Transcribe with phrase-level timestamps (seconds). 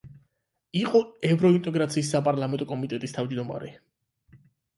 [0.79, 3.71] იყო ევროინტეგრაციის საპარლამენტო კომიტეტის თავმჯდომარე.